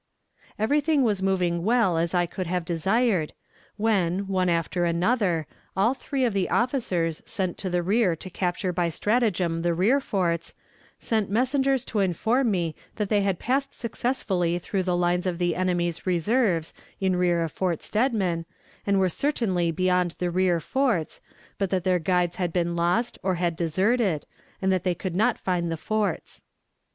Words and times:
"Everything 0.57 1.03
was 1.03 1.21
moving 1.21 1.57
as 1.57 1.61
well 1.61 1.95
as 1.95 2.15
I 2.15 2.25
could 2.25 2.47
have 2.47 2.65
desired, 2.65 3.33
when, 3.77 4.25
one 4.27 4.49
after 4.49 4.83
another, 4.83 5.45
all 5.77 5.93
three 5.93 6.25
of 6.25 6.33
the 6.33 6.49
officers, 6.49 7.21
sent 7.23 7.55
to 7.59 7.69
the 7.69 7.83
rear 7.83 8.15
to 8.15 8.29
capture 8.31 8.73
by 8.73 8.89
stratagem 8.89 9.61
the 9.61 9.75
rear 9.75 9.99
forts, 9.99 10.55
sent 10.99 11.29
messengers 11.29 11.85
to 11.85 11.99
inform 11.99 12.49
me 12.49 12.73
that 12.95 13.09
they 13.09 13.21
had 13.21 13.37
passed 13.37 13.75
successfully 13.75 14.57
through 14.57 14.81
the 14.81 14.97
lines 14.97 15.27
of 15.27 15.37
the 15.37 15.55
enemy's 15.55 16.07
reserves 16.07 16.73
in 16.99 17.15
rear 17.15 17.43
of 17.43 17.51
Fort 17.51 17.83
Steadman, 17.83 18.47
and 18.87 18.99
were 18.99 19.07
certainly 19.07 19.69
beyond 19.69 20.15
the 20.17 20.31
rear 20.31 20.59
forts, 20.59 21.21
but 21.59 21.69
that 21.69 21.83
their 21.83 21.99
guides 21.99 22.37
had 22.37 22.51
been 22.51 22.75
lost 22.75 23.19
or 23.21 23.35
had 23.35 23.55
deserted, 23.55 24.25
and 24.63 24.71
that 24.71 24.83
they 24.83 24.95
could 24.95 25.15
not 25.15 25.37
find 25.37 25.71
the 25.71 25.77
forts. 25.77 26.41